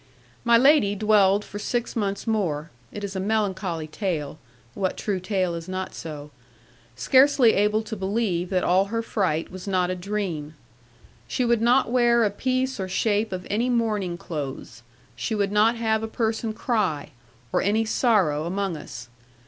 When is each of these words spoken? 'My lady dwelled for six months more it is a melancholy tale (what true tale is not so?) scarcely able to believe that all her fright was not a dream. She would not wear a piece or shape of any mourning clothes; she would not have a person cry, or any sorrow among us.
'My 0.43 0.57
lady 0.57 0.95
dwelled 0.95 1.45
for 1.45 1.59
six 1.59 1.95
months 1.95 2.25
more 2.25 2.71
it 2.91 3.03
is 3.03 3.15
a 3.15 3.19
melancholy 3.19 3.85
tale 3.85 4.39
(what 4.73 4.97
true 4.97 5.19
tale 5.19 5.53
is 5.53 5.67
not 5.69 5.93
so?) 5.93 6.31
scarcely 6.95 7.53
able 7.53 7.83
to 7.83 7.95
believe 7.95 8.49
that 8.49 8.63
all 8.63 8.85
her 8.85 9.03
fright 9.03 9.51
was 9.51 9.67
not 9.67 9.91
a 9.91 9.95
dream. 9.95 10.55
She 11.27 11.45
would 11.45 11.61
not 11.61 11.91
wear 11.91 12.23
a 12.23 12.31
piece 12.31 12.79
or 12.79 12.87
shape 12.89 13.31
of 13.31 13.45
any 13.47 13.69
mourning 13.69 14.17
clothes; 14.17 14.81
she 15.15 15.35
would 15.35 15.51
not 15.51 15.75
have 15.75 16.01
a 16.01 16.07
person 16.07 16.51
cry, 16.53 17.11
or 17.53 17.61
any 17.61 17.85
sorrow 17.85 18.45
among 18.45 18.75
us. 18.75 19.07